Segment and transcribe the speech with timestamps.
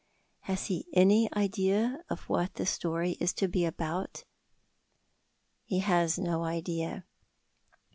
[0.45, 4.23] Has he any idea of what the story is to be about?
[5.63, 7.05] He has no idea.